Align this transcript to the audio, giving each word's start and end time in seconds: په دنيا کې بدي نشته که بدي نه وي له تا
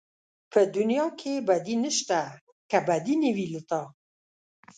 په 0.51 0.59
دنيا 0.75 1.05
کې 1.19 1.33
بدي 1.47 1.75
نشته 1.83 2.21
که 2.69 2.77
بدي 2.87 3.15
نه 3.21 3.31
وي 3.35 3.45
له 3.53 3.61
تا 3.69 3.81